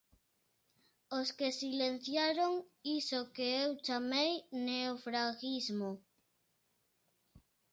[1.19, 2.53] Os que silenciaron
[2.99, 4.31] iso que eu chamei
[4.67, 5.91] "neofraguismo".